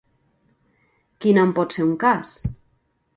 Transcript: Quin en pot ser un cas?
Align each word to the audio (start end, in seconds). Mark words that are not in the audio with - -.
Quin 1.25 1.39
en 1.41 1.51
pot 1.59 1.75
ser 1.77 1.85
un 1.91 1.91
cas? 2.05 2.33